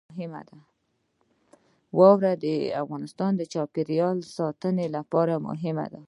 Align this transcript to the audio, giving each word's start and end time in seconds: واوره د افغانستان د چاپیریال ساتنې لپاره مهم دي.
واوره 1.97 2.33
د 2.45 2.45
افغانستان 2.81 3.31
د 3.37 3.41
چاپیریال 3.53 4.17
ساتنې 4.37 4.87
لپاره 4.95 5.33
مهم 5.47 5.77
دي. 5.93 5.99